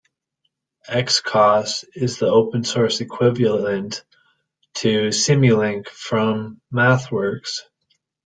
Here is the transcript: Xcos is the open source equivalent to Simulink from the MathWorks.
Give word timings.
Xcos 0.89 1.85
is 1.93 2.17
the 2.17 2.25
open 2.25 2.63
source 2.63 3.01
equivalent 3.01 4.03
to 4.73 5.09
Simulink 5.09 5.89
from 5.89 6.59
the 6.71 6.77
MathWorks. 6.79 7.59